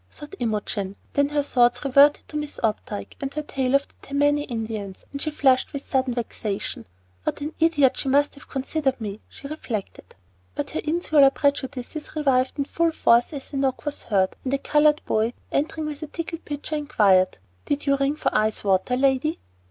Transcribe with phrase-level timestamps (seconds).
[0.09, 0.95] thought Imogen.
[1.13, 5.21] Then her thoughts reverted to Miss Opdyke and her tale of the Tammany Indians, and
[5.21, 6.87] she flushed with sudden vexation.
[7.23, 10.15] "What an idiot she must have considered me!" she reflected.
[10.55, 14.57] But her insular prejudices revived in full force as a knock was heard, and a
[14.57, 19.39] colored boy, entering with a tinkling pitcher, inquired, "Did you ring for ice water, lady?"